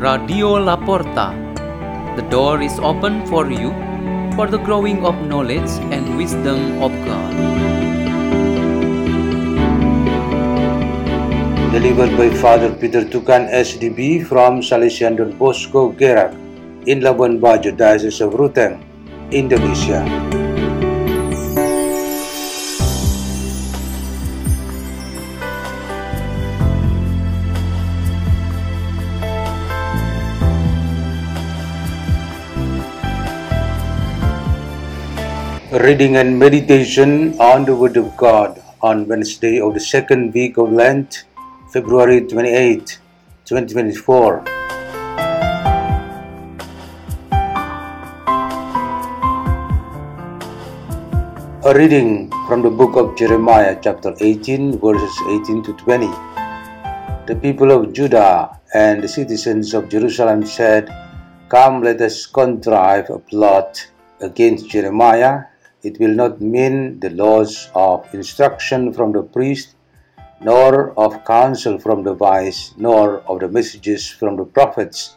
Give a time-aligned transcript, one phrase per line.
[0.00, 1.36] Radio La Porta.
[2.16, 3.68] The door is open for you
[4.32, 7.36] for the growing of knowledge and wisdom of God.
[11.70, 16.34] delivered by Father Peter Tukan SDB from Salesian Don Bosco Gerak
[16.88, 18.82] in Labuan Bajo, Diocese of Ruteng,
[19.30, 20.39] Indonesia.
[35.72, 40.72] Reading and meditation on the Word of God on Wednesday of the second week of
[40.72, 41.26] Lent,
[41.72, 42.98] February 28,
[43.44, 44.42] 2024.
[51.62, 56.06] A reading from the book of Jeremiah, chapter 18, verses 18 to 20.
[57.28, 60.90] The people of Judah and the citizens of Jerusalem said,
[61.48, 63.86] Come, let us contrive a plot
[64.20, 65.44] against Jeremiah.
[65.82, 69.76] It will not mean the loss of instruction from the priest,
[70.40, 75.16] nor of counsel from the wise, nor of the messages from the prophets.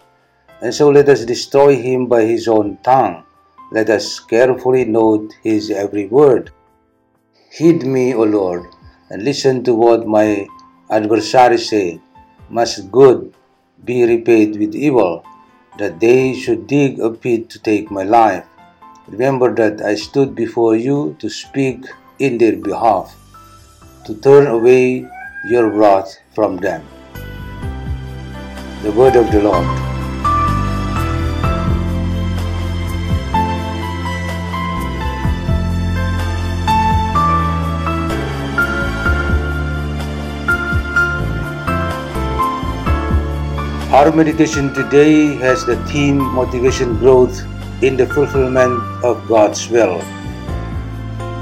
[0.62, 3.24] And so let us destroy him by his own tongue.
[3.72, 6.52] Let us carefully note his every word.
[7.52, 8.64] Heed me, O Lord,
[9.10, 10.48] and listen to what my
[10.90, 12.00] adversaries say.
[12.50, 13.34] Must good
[13.84, 15.26] be repaid with evil,
[15.78, 18.46] that they should dig a pit to take my life?
[19.08, 21.86] Remember that I stood before you to speak
[22.20, 23.14] in their behalf,
[24.06, 25.06] to turn away
[25.50, 26.88] your wrath from them.
[28.82, 29.68] The word of the Lord.
[43.92, 47.44] Our meditation today has the theme Motivation Growth
[47.84, 50.00] in the Fulfillment of God's Will.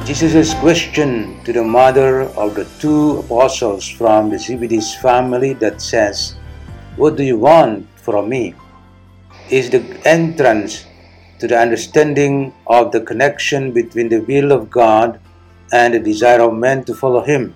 [0.10, 6.34] Jesus' question to the mother of the two apostles from the Zebedee's family that says,
[6.98, 8.56] What do you want from me?
[9.52, 10.88] is the entrance
[11.38, 15.20] to the understanding of the connection between the will of God
[15.72, 17.54] and the desire of man to follow Him.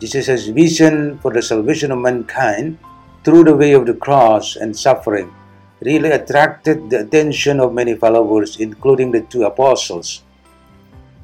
[0.00, 2.76] Jesus' vision for the salvation of mankind
[3.24, 5.32] through the way of the cross and suffering
[5.80, 10.22] really attracted the attention of many followers, including the two apostles.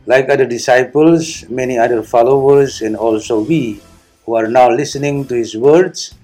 [0.06, 3.80] Like other disciples, many other followers, and also we
[4.24, 6.14] who are now listening to his words,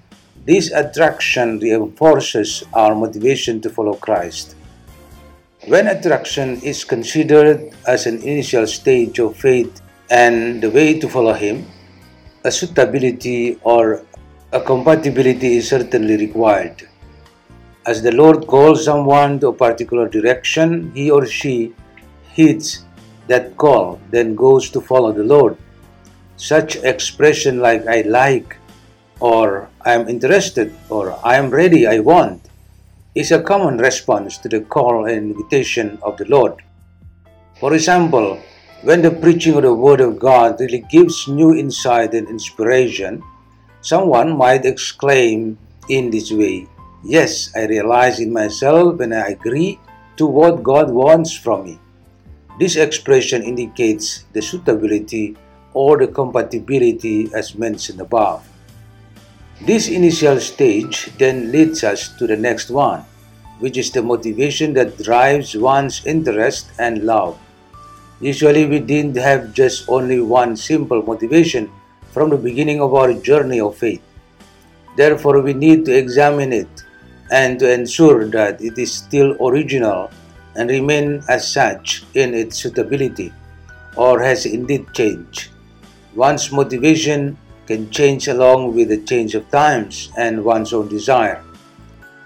[0.44, 4.56] this attraction reinforces our motivation to follow Christ.
[5.68, 11.32] When attraction is considered as an initial stage of faith and the way to follow
[11.32, 11.70] Him,
[12.42, 14.02] a suitability or
[14.50, 16.88] a compatibility is certainly required.
[17.84, 21.74] As the Lord calls someone to a particular direction, he or she
[22.30, 22.84] heeds
[23.26, 25.56] that call, then goes to follow the Lord.
[26.36, 28.56] Such expression like I like,
[29.18, 32.46] or I am interested, or I am ready, I want,
[33.16, 36.62] is a common response to the call and invitation of the Lord.
[37.58, 38.38] For example,
[38.82, 43.24] when the preaching of the Word of God really gives new insight and inspiration,
[43.80, 46.68] someone might exclaim in this way
[47.04, 49.80] Yes, I realize in myself and I agree
[50.16, 51.80] to what God wants from me.
[52.60, 55.36] This expression indicates the suitability
[55.74, 58.46] or the compatibility as mentioned above.
[59.62, 63.02] This initial stage then leads us to the next one,
[63.58, 67.36] which is the motivation that drives one's interest and love.
[68.20, 71.68] Usually, we didn't have just only one simple motivation
[72.12, 74.02] from the beginning of our journey of faith.
[74.96, 76.81] Therefore, we need to examine it
[77.32, 80.12] and to ensure that it is still original
[80.54, 83.32] and remain as such in its suitability
[83.96, 85.48] or has indeed changed.
[86.14, 91.42] One's motivation can change along with the change of times and one's own desire.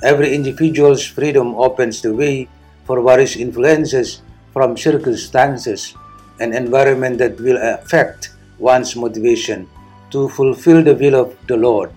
[0.02, 2.48] Every individual's freedom opens the way
[2.84, 4.22] for various influences
[4.52, 5.94] from circumstances
[6.40, 9.68] and environment that will affect one's motivation
[10.10, 11.92] to fulfill the will of the Lord.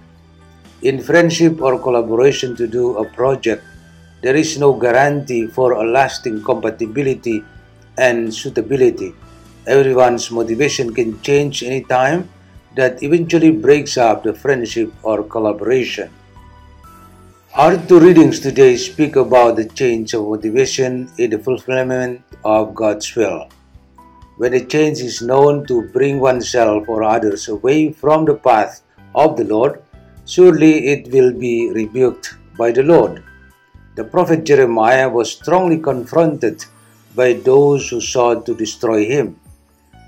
[0.82, 3.64] In friendship or collaboration to do a project,
[4.22, 7.44] there is no guarantee for a lasting compatibility
[7.98, 9.14] and suitability.
[9.68, 12.30] Everyone's motivation can change any time
[12.76, 16.10] that eventually breaks up the friendship or collaboration.
[17.56, 23.14] Our two readings today speak about the change of motivation in the fulfillment of God's
[23.18, 23.50] will.
[24.38, 28.82] When a change is known to bring oneself or others away from the path
[29.14, 29.84] of the Lord,
[30.30, 33.24] surely it will be rebuked by the Lord.
[33.96, 36.66] The prophet Jeremiah was strongly confronted
[37.16, 39.40] by those who sought to destroy him.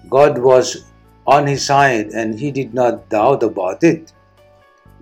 [0.09, 0.85] God was
[1.25, 4.13] on his side and he did not doubt about it.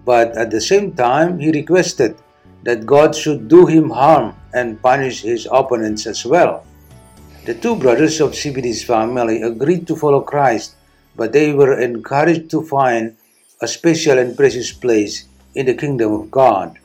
[0.05, 2.15] But at the same time, he requested
[2.63, 6.65] that God should do him harm and punish his opponents as well.
[7.45, 10.75] The two brothers of Zebedee's family agreed to follow Christ,
[11.15, 13.18] but they were encouraged to find
[13.61, 15.25] a special and precious place
[15.55, 16.79] in the kingdom of God.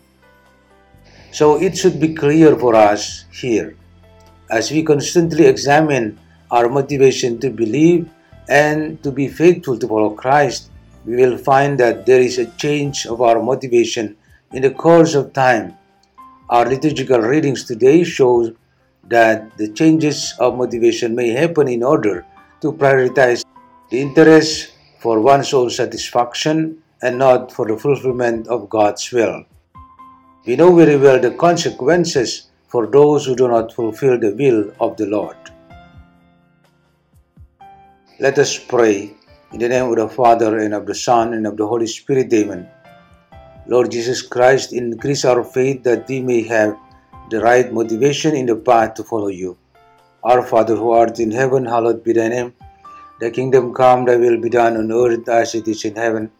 [1.30, 3.76] So it should be clear for us here,
[4.50, 6.18] as we constantly examine
[6.50, 8.08] our motivation to believe
[8.48, 10.70] and to be faithful to follow Christ,
[11.06, 14.16] we will find that there is a change of our motivation
[14.52, 15.76] in the course of time.
[16.50, 18.52] Our liturgical readings today show
[19.08, 22.24] that the changes of motivation may happen in order
[22.62, 23.44] to prioritize
[23.90, 24.73] the interest
[25.04, 29.44] for one's own satisfaction and not for the fulfillment of God's will.
[30.46, 34.96] We know very well the consequences for those who do not fulfill the will of
[34.96, 35.36] the Lord.
[38.18, 39.14] Let us pray
[39.52, 42.32] in the name of the Father and of the Son and of the Holy Spirit.
[42.32, 42.66] Amen.
[43.66, 46.78] Lord Jesus Christ, increase our faith that we may have
[47.28, 49.58] the right motivation in the path to follow you.
[50.22, 52.54] Our Father who art in heaven, hallowed be thy name.
[53.20, 56.30] Thy kingdom come, thy will be done on earth as it is in heaven.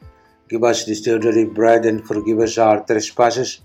[0.48, 3.60] Give us this day daily bread and forgive us our trespasses,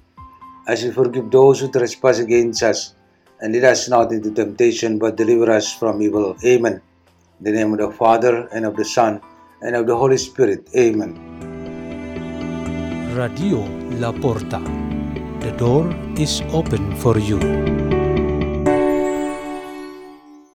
[0.68, 2.96] as we forgive those who trespass against us.
[3.42, 6.36] And lead us not into temptation, but deliver us from evil.
[6.46, 6.82] Amen.
[7.40, 9.22] In the name of the Father, and of the Son,
[9.62, 10.70] and of the Holy Spirit.
[10.76, 11.16] Amen.
[13.16, 13.66] Radio
[13.98, 14.62] La Porta.
[15.40, 17.99] The door is open for you.